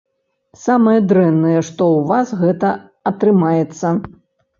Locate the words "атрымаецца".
3.11-3.93